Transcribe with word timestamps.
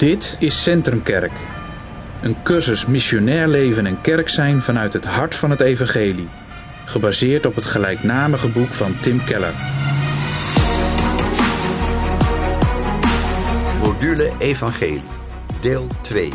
Dit 0.00 0.36
is 0.38 0.62
Centrumkerk. 0.62 1.32
Een 2.22 2.42
cursus 2.42 2.86
missionair 2.86 3.48
leven 3.48 3.86
en 3.86 4.00
kerk 4.00 4.28
zijn 4.28 4.62
vanuit 4.62 4.92
het 4.92 5.04
hart 5.04 5.34
van 5.34 5.50
het 5.50 5.60
evangelie. 5.60 6.28
Gebaseerd 6.84 7.46
op 7.46 7.54
het 7.54 7.64
gelijknamige 7.64 8.48
boek 8.48 8.68
van 8.68 9.00
Tim 9.00 9.24
Keller. 9.24 9.52
Module 13.82 14.32
Evangelie, 14.38 15.04
deel 15.60 15.86
2. 16.00 16.32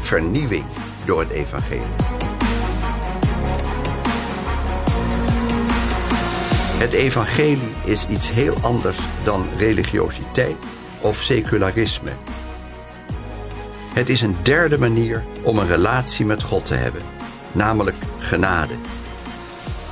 Vernieuwing 0.00 0.64
door 1.04 1.20
het 1.20 1.30
evangelie. 1.30 1.94
Het 6.78 6.92
evangelie 6.92 7.72
is 7.84 8.06
iets 8.08 8.30
heel 8.30 8.54
anders 8.60 8.98
dan 9.24 9.46
religiositeit 9.58 10.56
of 11.00 11.16
secularisme. 11.16 12.12
Het 13.92 14.08
is 14.08 14.20
een 14.20 14.36
derde 14.42 14.78
manier 14.78 15.24
om 15.42 15.58
een 15.58 15.66
relatie 15.66 16.26
met 16.26 16.42
God 16.42 16.64
te 16.64 16.74
hebben, 16.74 17.02
namelijk 17.52 17.96
genade. 18.18 18.74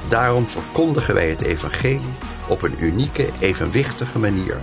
Daarom 0.08 0.48
verkondigen 0.48 1.14
wij 1.14 1.30
het 1.30 1.42
evangelie 1.42 2.14
op 2.48 2.62
een 2.62 2.84
unieke, 2.84 3.28
evenwichtige 3.38 4.18
manier, 4.18 4.60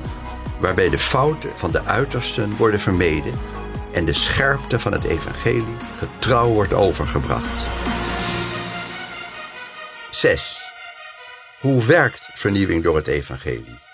waarbij 0.59 0.89
de 0.89 0.99
fouten 0.99 1.49
van 1.55 1.71
de 1.71 1.85
uitersten 1.85 2.55
worden 2.57 2.79
vermeden 2.79 3.33
en 3.93 4.05
de 4.05 4.13
scherpte 4.13 4.79
van 4.79 4.91
het 4.91 5.03
evangelie 5.03 5.77
getrouw 5.97 6.49
wordt 6.49 6.73
overgebracht. 6.73 7.65
6. 10.11 10.63
Hoe 11.59 11.85
werkt 11.85 12.29
vernieuwing 12.33 12.83
door 12.83 12.95
het 12.95 13.07
evangelie? 13.07 13.84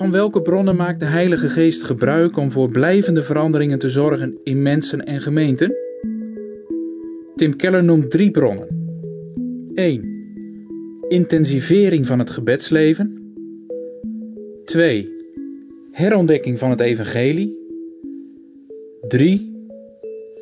Van 0.00 0.10
welke 0.10 0.42
bronnen 0.42 0.76
maakt 0.76 1.00
de 1.00 1.06
Heilige 1.06 1.48
Geest 1.48 1.82
gebruik 1.82 2.36
om 2.36 2.50
voor 2.50 2.70
blijvende 2.70 3.22
veranderingen 3.22 3.78
te 3.78 3.88
zorgen 3.88 4.38
in 4.44 4.62
mensen 4.62 5.04
en 5.04 5.20
gemeenten? 5.20 5.74
Tim 7.36 7.56
Keller 7.56 7.84
noemt 7.84 8.10
drie 8.10 8.30
bronnen. 8.30 8.68
1. 9.74 10.04
Intensivering 11.08 12.06
van 12.06 12.18
het 12.18 12.30
gebedsleven. 12.30 13.34
2. 14.64 15.12
Herontdekking 15.92 16.58
van 16.58 16.70
het 16.70 16.80
evangelie. 16.80 17.58
3. 19.08 19.52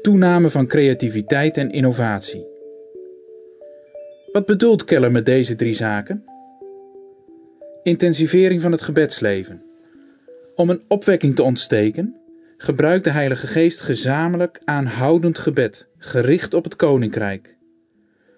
Toename 0.03 0.51
van 0.51 0.67
creativiteit 0.67 1.57
en 1.57 1.71
innovatie. 1.71 2.47
Wat 4.33 4.47
bedoelt 4.47 4.85
Keller 4.85 5.11
met 5.11 5.27
deze 5.27 5.57
drie 5.57 5.75
zaken? 5.75 6.28
Intensivering 7.83 8.61
van 8.61 8.73
het 8.73 8.83
gebedsleven. 8.83 9.63
Om 10.55 10.71
een 10.71 10.83
opwekking 10.89 11.37
te 11.37 11.43
ontsteken, 11.43 12.17
gebruikt 12.57 13.05
de 13.05 13.11
Heilige 13.11 13.47
Geest 13.47 13.81
gezamenlijk 13.81 14.61
aanhoudend 14.65 15.39
gebed, 15.39 15.89
gericht 15.99 16.55
op 16.55 16.65
het 16.65 16.77
koninkrijk. 16.77 17.57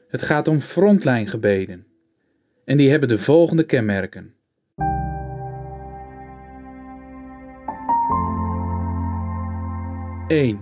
Het 0.08 0.22
gaat 0.22 0.48
om 0.48 0.60
frontlijngebeden. 0.60 1.86
En 2.64 2.76
die 2.76 2.90
hebben 2.90 3.08
de 3.08 3.18
volgende 3.18 3.64
kenmerken. 3.64 4.34
Eén. 10.28 10.60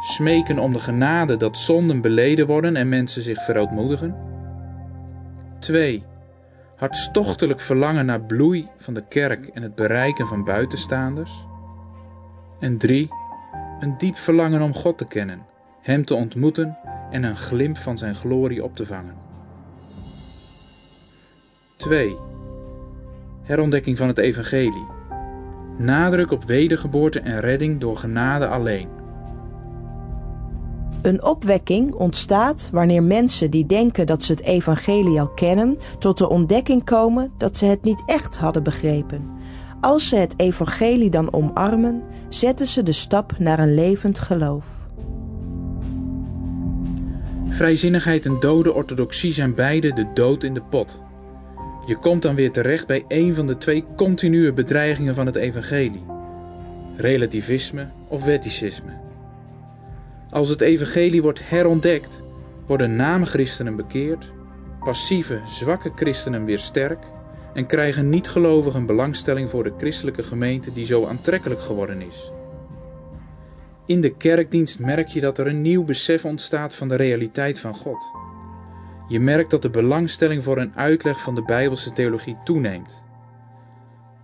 Smeken 0.00 0.58
om 0.58 0.72
de 0.72 0.78
genade 0.78 1.36
dat 1.36 1.58
zonden 1.58 2.00
beleden 2.00 2.46
worden 2.46 2.76
en 2.76 2.88
mensen 2.88 3.22
zich 3.22 3.44
verootmoedigen. 3.44 4.16
2 5.58 6.04
hartstochtelijk 6.78 7.60
verlangen 7.60 8.06
naar 8.06 8.20
bloei 8.20 8.68
van 8.78 8.94
de 8.94 9.04
kerk 9.08 9.46
en 9.46 9.62
het 9.62 9.74
bereiken 9.74 10.26
van 10.26 10.44
buitenstaanders. 10.44 11.46
En 12.60 12.78
drie, 12.78 13.08
een 13.80 13.98
diep 13.98 14.16
verlangen 14.16 14.62
om 14.62 14.74
God 14.74 14.98
te 14.98 15.06
kennen, 15.06 15.46
Hem 15.82 16.04
te 16.04 16.14
ontmoeten 16.14 16.78
en 17.10 17.22
een 17.22 17.36
glimp 17.36 17.76
van 17.76 17.98
Zijn 17.98 18.14
glorie 18.14 18.64
op 18.64 18.76
te 18.76 18.86
vangen. 18.86 19.16
2. 21.76 22.16
Herontdekking 23.42 23.96
van 23.96 24.08
het 24.08 24.18
Evangelie. 24.18 24.86
Nadruk 25.78 26.30
op 26.30 26.44
wedergeboorte 26.44 27.20
en 27.20 27.40
redding 27.40 27.80
door 27.80 27.96
genade 27.96 28.46
alleen. 28.46 28.88
Een 31.02 31.24
opwekking 31.24 31.92
ontstaat 31.92 32.68
wanneer 32.72 33.02
mensen 33.02 33.50
die 33.50 33.66
denken 33.66 34.06
dat 34.06 34.22
ze 34.22 34.32
het 34.32 34.42
evangelie 34.42 35.20
al 35.20 35.28
kennen, 35.28 35.78
tot 35.98 36.18
de 36.18 36.28
ontdekking 36.28 36.84
komen 36.84 37.32
dat 37.36 37.56
ze 37.56 37.64
het 37.64 37.82
niet 37.82 38.02
echt 38.06 38.36
hadden 38.36 38.62
begrepen. 38.62 39.30
Als 39.80 40.08
ze 40.08 40.16
het 40.16 40.34
evangelie 40.36 41.10
dan 41.10 41.32
omarmen, 41.32 42.02
zetten 42.28 42.66
ze 42.66 42.82
de 42.82 42.92
stap 42.92 43.38
naar 43.38 43.58
een 43.58 43.74
levend 43.74 44.18
geloof. 44.18 44.86
Vrijzinnigheid 47.48 48.26
en 48.26 48.36
dode 48.40 48.74
orthodoxie 48.74 49.32
zijn 49.32 49.54
beide 49.54 49.92
de 49.92 50.06
dood 50.14 50.42
in 50.42 50.54
de 50.54 50.62
pot. 50.62 51.02
Je 51.86 51.96
komt 51.96 52.22
dan 52.22 52.34
weer 52.34 52.52
terecht 52.52 52.86
bij 52.86 53.04
een 53.08 53.34
van 53.34 53.46
de 53.46 53.58
twee 53.58 53.84
continue 53.96 54.52
bedreigingen 54.52 55.14
van 55.14 55.26
het 55.26 55.36
evangelie: 55.36 56.04
relativisme 56.96 57.88
of 58.08 58.24
wetticisme. 58.24 59.07
Als 60.30 60.48
het 60.48 60.60
evangelie 60.60 61.22
wordt 61.22 61.48
herontdekt, 61.48 62.22
worden 62.66 62.96
naamchristenen 62.96 63.76
bekeerd, 63.76 64.32
passieve, 64.80 65.40
zwakke 65.46 65.92
christenen 65.94 66.44
weer 66.44 66.58
sterk 66.58 67.04
en 67.54 67.66
krijgen 67.66 68.08
niet-gelovigen 68.08 68.86
belangstelling 68.86 69.50
voor 69.50 69.64
de 69.64 69.72
christelijke 69.76 70.22
gemeente 70.22 70.72
die 70.72 70.86
zo 70.86 71.06
aantrekkelijk 71.06 71.62
geworden 71.62 72.02
is. 72.02 72.30
In 73.86 74.00
de 74.00 74.16
kerkdienst 74.16 74.78
merk 74.78 75.08
je 75.08 75.20
dat 75.20 75.38
er 75.38 75.46
een 75.46 75.62
nieuw 75.62 75.84
besef 75.84 76.24
ontstaat 76.24 76.74
van 76.74 76.88
de 76.88 76.94
realiteit 76.94 77.60
van 77.60 77.74
God. 77.74 78.04
Je 79.08 79.20
merkt 79.20 79.50
dat 79.50 79.62
de 79.62 79.70
belangstelling 79.70 80.44
voor 80.44 80.58
een 80.58 80.76
uitleg 80.76 81.20
van 81.20 81.34
de 81.34 81.42
Bijbelse 81.42 81.92
theologie 81.92 82.36
toeneemt. 82.44 83.04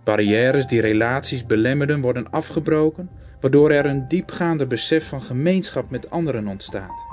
Barrières 0.03 0.67
die 0.67 0.81
relaties 0.81 1.45
belemmerden 1.45 2.01
worden 2.01 2.31
afgebroken 2.31 3.09
waardoor 3.45 3.71
er 3.71 3.85
een 3.85 4.07
diepgaander 4.07 4.67
besef 4.67 5.07
van 5.07 5.21
gemeenschap 5.21 5.89
met 5.89 6.09
anderen 6.09 6.47
ontstaat. 6.47 7.05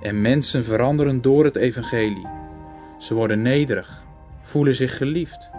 En 0.00 0.20
mensen 0.20 0.64
veranderen 0.64 1.22
door 1.22 1.44
het 1.44 1.56
evangelie. 1.56 2.26
Ze 2.98 3.14
worden 3.14 3.42
nederig, 3.42 4.04
voelen 4.42 4.74
zich 4.74 4.96
geliefd, 4.96 5.50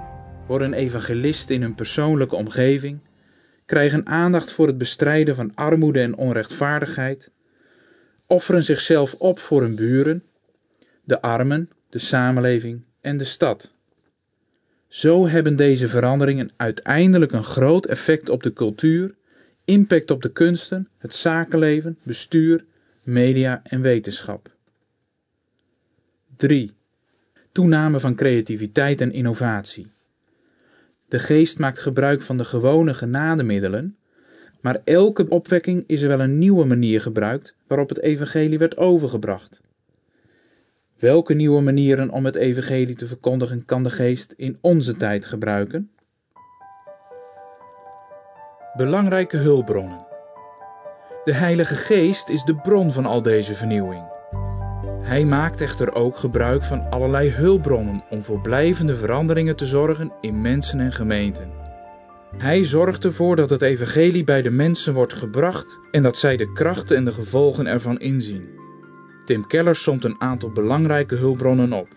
worden 0.48 0.74
evangelisten 0.74 1.56
in 1.56 1.62
hun 1.62 1.76
persoonlijke 1.76 2.36
omgeving, 2.36 3.00
krijgen 3.66 4.08
aandacht 4.08 4.52
voor 4.52 4.68
het 4.68 4.78
bestrijden 4.78 5.36
van 5.36 5.52
armoede 5.56 6.02
en 6.02 6.16
onrechtvaardigheid, 6.16 7.32
offeren 8.28 8.64
zichzelf 8.64 9.14
op 9.14 9.40
voor 9.40 9.62
hun 9.62 9.76
buren, 9.76 10.24
de 11.04 11.22
armen, 11.22 11.70
de 11.90 12.00
samenleving 12.00 12.84
en 13.02 13.18
de 13.18 13.24
stad. 13.24 13.74
Zo 14.88 15.28
hebben 15.28 15.56
deze 15.56 15.88
veranderingen 15.88 16.52
uiteindelijk 16.58 17.32
een 17.32 17.44
groot 17.44 17.86
effect 17.86 18.30
op 18.30 18.44
de 18.44 18.54
cultuur 18.54 19.20
impact 19.66 20.12
op 20.12 20.22
de 20.22 20.32
kunsten, 20.32 20.88
het 20.98 21.14
zakenleven, 21.14 21.98
bestuur, 22.04 22.66
media 23.04 23.62
en 23.64 23.82
wetenschap. 23.82 24.56
3. 26.38 26.72
Toename 27.52 28.00
van 28.00 28.16
creativiteit 28.16 29.02
en 29.02 29.12
innovatie. 29.12 29.92
De 31.08 31.20
geest 31.20 31.60
maakt 31.60 31.80
gebruik 31.80 32.22
van 32.22 32.38
de 32.38 32.46
gewone 32.46 32.94
genademiddelen, 32.94 33.96
maar 34.62 34.82
elke 34.84 35.30
opwekking 35.30 35.84
is 35.88 36.02
er 36.02 36.08
wel 36.08 36.20
een 36.20 36.40
nieuwe 36.40 36.66
manier 36.66 37.02
gebruikt 37.02 37.56
waarop 37.68 37.90
het 37.90 38.02
evangelie 38.02 38.58
werd 38.58 38.78
overgebracht. 38.78 39.62
Welke 41.00 41.34
nieuwe 41.34 41.62
manieren 41.62 42.10
om 42.10 42.26
het 42.26 42.36
evangelie 42.36 42.96
te 42.96 43.08
verkondigen 43.08 43.66
kan 43.66 43.84
de 43.84 43.90
geest 43.90 44.34
in 44.38 44.58
onze 44.62 44.98
tijd 44.98 45.26
gebruiken? 45.26 45.92
Belangrijke 48.74 49.38
hulpbronnen. 49.38 50.06
De 51.24 51.34
Heilige 51.34 51.76
Geest 51.76 52.30
is 52.30 52.44
de 52.44 52.56
bron 52.56 52.92
van 52.92 53.06
al 53.06 53.22
deze 53.22 53.56
vernieuwing. 53.56 54.04
Hij 55.02 55.26
maakt 55.26 55.62
echter 55.62 55.96
ook 55.96 56.18
gebruik 56.18 56.64
van 56.64 56.90
allerlei 56.90 57.30
hulpbronnen 57.30 58.04
om 58.10 58.24
voor 58.24 58.42
blijvende 58.42 58.96
veranderingen 58.96 59.56
te 59.56 59.66
zorgen 59.66 60.12
in 60.22 60.42
mensen 60.42 60.80
en 60.80 60.92
gemeenten. 60.92 61.52
Hij 62.38 62.66
zorgt 62.66 63.04
ervoor 63.04 63.36
dat 63.36 63.50
het 63.50 63.62
evangelie 63.62 64.24
bij 64.24 64.42
de 64.42 64.52
mensen 64.52 64.94
wordt 64.94 65.14
gebracht 65.14 65.80
en 65.92 66.04
dat 66.04 66.18
zij 66.18 66.38
de 66.38 66.52
krachten 66.52 66.98
en 66.98 67.06
de 67.06 67.12
gevolgen 67.12 67.68
ervan 67.68 68.00
inzien. 68.00 68.50
Tim 69.26 69.48
Keller 69.48 69.76
somt 69.76 70.04
een 70.04 70.22
aantal 70.22 70.52
belangrijke 70.52 71.16
hulpbronnen 71.16 71.74
op. 71.74 71.88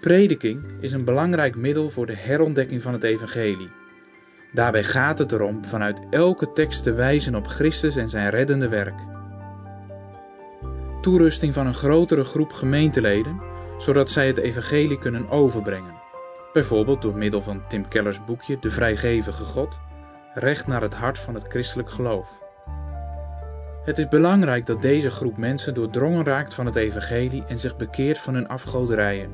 Prediking 0.00 0.64
is 0.80 0.92
een 0.92 1.04
belangrijk 1.04 1.56
middel 1.56 1.90
voor 1.90 2.06
de 2.06 2.16
herontdekking 2.16 2.82
van 2.82 2.92
het 2.92 3.02
evangelie. 3.02 3.80
Daarbij 4.52 4.84
gaat 4.84 5.18
het 5.18 5.32
erom 5.32 5.64
vanuit 5.64 6.00
elke 6.10 6.52
tekst 6.52 6.82
te 6.82 6.92
wijzen 6.92 7.34
op 7.34 7.46
Christus 7.46 7.96
en 7.96 8.08
zijn 8.08 8.30
reddende 8.30 8.68
werk. 8.68 8.94
Toerusting 11.00 11.54
van 11.54 11.66
een 11.66 11.74
grotere 11.74 12.24
groep 12.24 12.52
gemeenteleden, 12.52 13.40
zodat 13.78 14.10
zij 14.10 14.26
het 14.26 14.38
evangelie 14.38 14.98
kunnen 14.98 15.28
overbrengen. 15.28 16.00
bijvoorbeeld 16.52 17.02
door 17.02 17.16
middel 17.16 17.42
van 17.42 17.62
Tim 17.68 17.88
Keller's 17.88 18.24
boekje 18.24 18.58
De 18.60 18.70
Vrijgevige 18.70 19.44
God, 19.44 19.80
recht 20.34 20.66
naar 20.66 20.82
het 20.82 20.94
hart 20.94 21.18
van 21.18 21.34
het 21.34 21.44
christelijk 21.48 21.90
geloof. 21.90 22.28
Het 23.84 23.98
is 23.98 24.08
belangrijk 24.08 24.66
dat 24.66 24.82
deze 24.82 25.10
groep 25.10 25.36
mensen 25.36 25.74
doordrongen 25.74 26.24
raakt 26.24 26.54
van 26.54 26.66
het 26.66 26.76
evangelie 26.76 27.44
en 27.48 27.58
zich 27.58 27.76
bekeert 27.76 28.18
van 28.18 28.34
hun 28.34 28.48
afgoderijen. 28.48 29.30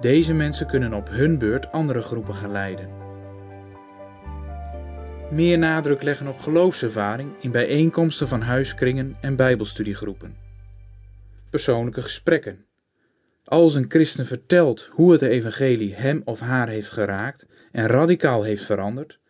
Deze 0.00 0.34
mensen 0.34 0.66
kunnen 0.66 0.92
op 0.92 1.08
hun 1.08 1.38
beurt 1.38 1.72
andere 1.72 2.02
groepen 2.02 2.34
gaan 2.34 2.52
leiden. 2.52 3.09
Meer 5.30 5.58
nadruk 5.58 6.02
leggen 6.02 6.26
op 6.26 6.38
geloofservaring 6.38 7.30
in 7.40 7.50
bijeenkomsten 7.50 8.28
van 8.28 8.40
huiskringen 8.40 9.16
en 9.20 9.36
bijbelstudiegroepen. 9.36 10.36
Persoonlijke 11.50 12.02
gesprekken. 12.02 12.64
Als 13.44 13.74
een 13.74 13.84
christen 13.88 14.26
vertelt 14.26 14.90
hoe 14.92 15.12
het 15.12 15.22
evangelie 15.22 15.94
hem 15.94 16.22
of 16.24 16.40
haar 16.40 16.68
heeft 16.68 16.90
geraakt 16.90 17.46
en 17.72 17.86
radicaal 17.86 18.42
heeft 18.42 18.64
veranderd, 18.64 19.20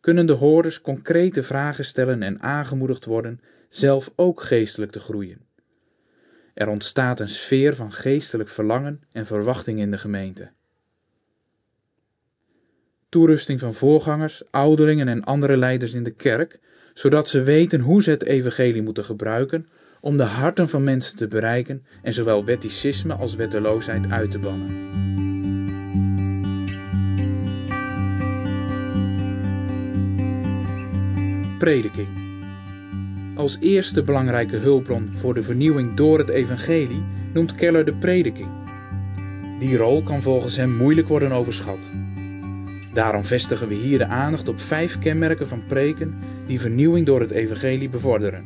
kunnen 0.00 0.26
de 0.26 0.32
hoorders 0.32 0.80
concrete 0.80 1.42
vragen 1.42 1.84
stellen 1.84 2.22
en 2.22 2.42
aangemoedigd 2.42 3.04
worden 3.04 3.40
zelf 3.68 4.12
ook 4.16 4.42
geestelijk 4.42 4.92
te 4.92 5.00
groeien. 5.00 5.46
Er 6.54 6.68
ontstaat 6.68 7.20
een 7.20 7.28
sfeer 7.28 7.74
van 7.74 7.92
geestelijk 7.92 8.48
verlangen 8.48 9.00
en 9.12 9.26
verwachting 9.26 9.78
in 9.78 9.90
de 9.90 9.98
gemeente. 9.98 10.50
Toerusting 13.08 13.60
van 13.60 13.74
voorgangers, 13.74 14.42
ouderlingen 14.50 15.08
en 15.08 15.24
andere 15.24 15.56
leiders 15.56 15.92
in 15.94 16.02
de 16.02 16.10
kerk, 16.10 16.58
zodat 16.94 17.28
ze 17.28 17.42
weten 17.42 17.80
hoe 17.80 18.02
ze 18.02 18.10
het 18.10 18.24
evangelie 18.24 18.82
moeten 18.82 19.04
gebruiken 19.04 19.66
om 20.00 20.16
de 20.16 20.22
harten 20.22 20.68
van 20.68 20.84
mensen 20.84 21.16
te 21.16 21.28
bereiken 21.28 21.84
en 22.02 22.14
zowel 22.14 22.44
wetticisme 22.44 23.14
als 23.14 23.34
wetteloosheid 23.34 24.10
uit 24.10 24.30
te 24.30 24.38
bannen. 24.38 24.86
Prediking. 31.58 32.08
Als 33.36 33.56
eerste 33.60 34.02
belangrijke 34.02 34.56
hulpbron 34.56 35.10
voor 35.14 35.34
de 35.34 35.42
vernieuwing 35.42 35.94
door 35.94 36.18
het 36.18 36.28
evangelie 36.28 37.02
noemt 37.32 37.54
Keller 37.54 37.84
de 37.84 37.94
prediking. 37.94 38.48
Die 39.58 39.76
rol 39.76 40.02
kan 40.02 40.22
volgens 40.22 40.56
hem 40.56 40.76
moeilijk 40.76 41.08
worden 41.08 41.32
overschat. 41.32 41.90
Daarom 42.98 43.24
vestigen 43.24 43.68
we 43.68 43.74
hier 43.74 43.98
de 43.98 44.06
aandacht 44.06 44.48
op 44.48 44.60
vijf 44.60 44.98
kenmerken 44.98 45.48
van 45.48 45.66
preken 45.66 46.18
die 46.46 46.60
vernieuwing 46.60 47.06
door 47.06 47.20
het 47.20 47.30
evangelie 47.30 47.88
bevorderen. 47.88 48.44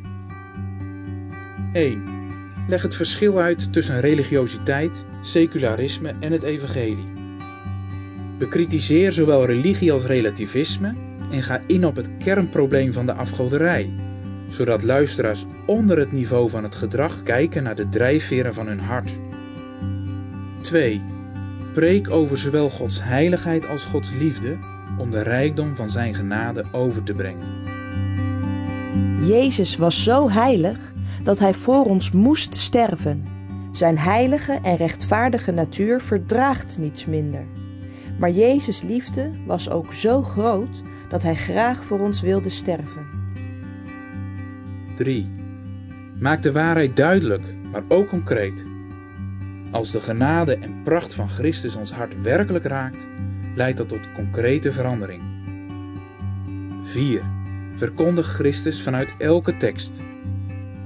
1. 1.71 2.03
Leg 2.67 2.81
het 2.81 2.95
verschil 2.95 3.39
uit 3.39 3.73
tussen 3.73 3.99
religiositeit, 3.99 5.05
secularisme 5.21 6.13
en 6.19 6.31
het 6.31 6.43
evangelie. 6.43 7.07
Bekritiseer 8.37 9.11
zowel 9.11 9.45
religie 9.45 9.91
als 9.91 10.05
relativisme 10.05 10.93
en 11.31 11.43
ga 11.43 11.61
in 11.67 11.85
op 11.85 11.95
het 11.95 12.09
kernprobleem 12.17 12.93
van 12.93 13.05
de 13.05 13.13
afgoderij, 13.13 13.89
zodat 14.49 14.83
luisteraars 14.83 15.45
onder 15.65 15.97
het 15.97 16.11
niveau 16.11 16.49
van 16.49 16.63
het 16.63 16.75
gedrag 16.75 17.23
kijken 17.23 17.63
naar 17.63 17.75
de 17.75 17.89
drijfveren 17.89 18.53
van 18.53 18.67
hun 18.67 18.79
hart. 18.79 19.11
2. 20.61 21.12
Preek 21.73 22.09
over 22.09 22.37
zowel 22.37 22.69
Gods 22.69 23.03
heiligheid 23.03 23.67
als 23.67 23.85
Gods 23.85 24.11
liefde 24.11 24.57
om 24.97 25.11
de 25.11 25.21
rijkdom 25.21 25.75
van 25.75 25.89
Zijn 25.89 26.15
genade 26.15 26.63
over 26.71 27.03
te 27.03 27.13
brengen. 27.13 27.47
Jezus 29.25 29.75
was 29.75 30.03
zo 30.03 30.29
heilig 30.29 30.93
dat 31.23 31.39
Hij 31.39 31.53
voor 31.53 31.85
ons 31.85 32.11
moest 32.11 32.55
sterven. 32.55 33.23
Zijn 33.71 33.97
heilige 33.97 34.59
en 34.63 34.75
rechtvaardige 34.75 35.51
natuur 35.51 36.01
verdraagt 36.01 36.77
niets 36.77 37.05
minder. 37.05 37.45
Maar 38.19 38.31
Jezus' 38.31 38.81
liefde 38.81 39.31
was 39.45 39.69
ook 39.69 39.93
zo 39.93 40.23
groot 40.23 40.81
dat 41.09 41.23
Hij 41.23 41.35
graag 41.35 41.85
voor 41.85 41.99
ons 41.99 42.21
wilde 42.21 42.49
sterven. 42.49 43.07
3. 44.95 45.31
Maak 46.19 46.41
de 46.41 46.51
waarheid 46.51 46.95
duidelijk, 46.95 47.43
maar 47.71 47.83
ook 47.87 48.07
concreet. 48.09 48.72
Als 49.73 49.91
de 49.91 50.01
genade 50.01 50.55
en 50.55 50.81
pracht 50.83 51.13
van 51.13 51.29
Christus 51.29 51.75
ons 51.75 51.91
hart 51.91 52.21
werkelijk 52.21 52.65
raakt, 52.65 53.07
leidt 53.55 53.77
dat 53.77 53.89
tot 53.89 54.13
concrete 54.15 54.71
verandering. 54.71 55.21
4. 56.83 57.21
Verkondig 57.75 58.27
Christus 58.27 58.81
vanuit 58.81 59.13
elke 59.17 59.57
tekst. 59.57 59.93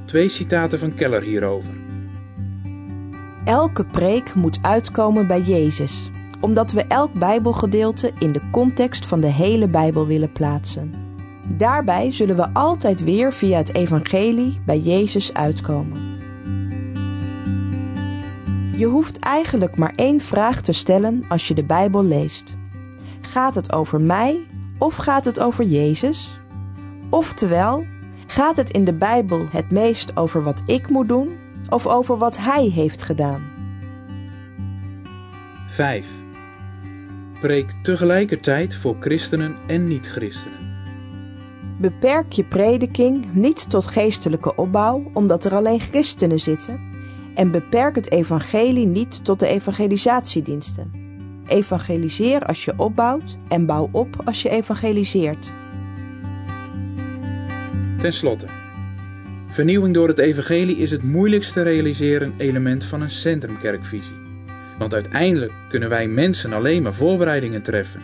Twee 0.06 0.30
citaten 0.30 0.80
van 0.80 0.94
Keller 0.94 1.22
hierover. 1.22 1.69
Elke 3.45 3.86
preek 3.86 4.34
moet 4.34 4.60
uitkomen 4.62 5.28
bij 5.28 5.42
Jezus, 5.42 6.10
omdat 6.42 6.72
we 6.72 6.86
elk 6.88 7.13
Bijbelgedeelte 7.13 8.12
in 8.19 8.31
de 8.31 8.42
context 8.51 9.06
van 9.06 9.19
de 9.19 9.31
hele 9.31 9.68
Bijbel 9.68 10.07
willen 10.07 10.31
plaatsen. 10.31 10.94
Daarbij 11.57 12.12
zullen 12.12 12.36
we 12.36 12.54
altijd 12.54 13.04
weer 13.04 13.34
via 13.34 13.57
het 13.57 13.74
Evangelie 13.74 14.62
bij 14.66 14.80
Jezus 14.80 15.34
uitkomen. 15.34 16.16
Je 18.77 18.85
hoeft 18.85 19.19
eigenlijk 19.19 19.75
maar 19.75 19.94
één 19.95 20.21
vraag 20.21 20.62
te 20.62 20.71
stellen 20.71 21.25
als 21.29 21.47
je 21.47 21.53
de 21.53 21.63
Bijbel 21.63 22.03
leest. 22.03 22.56
Gaat 23.21 23.56
het 23.56 23.71
over 23.71 24.01
mij 24.01 24.45
of 24.77 24.95
gaat 24.95 25.25
het 25.25 25.39
over 25.39 25.65
Jezus? 25.65 26.39
Oftewel, 27.09 27.85
gaat 28.27 28.56
het 28.56 28.69
in 28.69 28.85
de 28.85 28.94
Bijbel 28.94 29.45
het 29.51 29.71
meest 29.71 30.18
over 30.18 30.44
wat 30.44 30.62
ik 30.65 30.89
moet 30.89 31.07
doen 31.07 31.38
of 31.69 31.88
over 31.88 32.18
wat 32.18 32.38
Hij 32.38 32.65
heeft 32.65 33.01
gedaan? 33.01 33.41
5. 35.69 36.07
Preek 37.39 37.74
tegelijkertijd 37.83 38.75
voor 38.75 38.95
christenen 39.00 39.56
en 39.68 39.88
niet-christenen. 39.88 40.75
Beperk 41.79 42.31
je 42.31 42.44
prediking 42.44 43.33
niet 43.33 43.69
tot 43.69 43.88
geestelijke 43.88 44.56
opbouw 44.56 45.09
omdat 45.13 45.45
er 45.45 45.56
alleen 45.56 45.79
christenen 45.79 46.39
zitten 46.39 46.87
en 47.38 47.51
beperk 47.51 47.95
het 47.95 48.12
evangelie 48.12 48.86
niet 48.86 49.24
tot 49.24 49.39
de 49.39 49.48
evangelisatiediensten. 49.48 50.92
Evangeliseer 51.48 52.45
als 52.45 52.66
je 52.66 52.74
opbouwt 52.78 53.38
en 53.48 53.66
bouw 53.66 53.89
op 53.92 54.22
als 54.25 54.42
je 54.42 54.50
evangeliseert. 54.50 55.51
Ten 58.00 58.13
slotte. 58.13 58.45
Vernieuwing 59.48 59.94
door 59.94 60.07
het 60.07 60.18
evangelie 60.18 60.78
is 60.78 60.92
het 60.92 61.04
moeilijkst 61.04 61.54
te 61.54 61.62
realiseren 61.62 62.34
element 62.38 62.84
van 62.84 63.01
een 63.01 63.10
centrumkerkvisie. 63.10 64.16
Want 64.80 64.94
uiteindelijk 64.94 65.54
kunnen 65.69 65.89
wij 65.89 66.08
mensen 66.08 66.53
alleen 66.53 66.82
maar 66.82 66.94
voorbereidingen 66.94 67.62
treffen. 67.62 68.01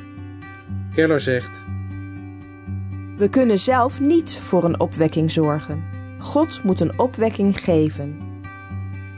Keller 0.95 1.19
zegt: 1.19 1.61
We 3.17 3.29
kunnen 3.29 3.59
zelf 3.59 3.99
niet 3.99 4.39
voor 4.41 4.63
een 4.63 4.79
opwekking 4.79 5.31
zorgen. 5.31 5.83
God 6.19 6.63
moet 6.63 6.79
een 6.79 6.99
opwekking 6.99 7.63
geven. 7.63 8.32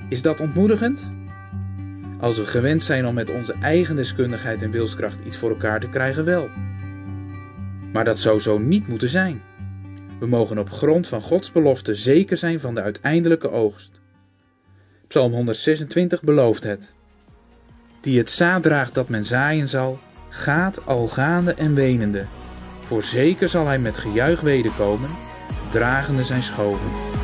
Is 0.09 0.21
dat 0.21 0.39
ontmoedigend? 0.39 1.11
Als 2.19 2.37
we 2.37 2.45
gewend 2.45 2.83
zijn 2.83 3.07
om 3.07 3.13
met 3.13 3.31
onze 3.31 3.55
eigen 3.61 3.95
deskundigheid 3.95 4.61
en 4.61 4.71
wilskracht 4.71 5.19
iets 5.25 5.37
voor 5.37 5.49
elkaar 5.49 5.79
te 5.79 5.89
krijgen, 5.89 6.25
wel. 6.25 6.49
Maar 7.93 8.03
dat 8.03 8.19
zou 8.19 8.39
zo 8.39 8.57
niet 8.57 8.87
moeten 8.87 9.09
zijn. 9.09 9.41
We 10.19 10.27
mogen 10.27 10.57
op 10.57 10.69
grond 10.69 11.07
van 11.07 11.21
Gods 11.21 11.51
belofte 11.51 11.95
zeker 11.95 12.37
zijn 12.37 12.59
van 12.59 12.75
de 12.75 12.81
uiteindelijke 12.81 13.49
oogst. 13.49 13.91
Psalm 15.07 15.31
126 15.31 16.21
belooft 16.21 16.63
het. 16.63 16.93
Die 18.01 18.17
het 18.17 18.29
zaad 18.29 18.63
draagt 18.63 18.93
dat 18.93 19.09
men 19.09 19.25
zaaien 19.25 19.67
zal, 19.67 19.99
gaat 20.29 20.85
al 20.85 21.07
gaande 21.07 21.53
en 21.53 21.75
wenende. 21.75 22.25
Voorzeker 22.79 23.49
zal 23.49 23.65
hij 23.65 23.79
met 23.79 23.97
gejuich 23.97 24.41
wederkomen, 24.41 25.09
dragende 25.71 26.23
zijn 26.23 26.43
schoven. 26.43 27.14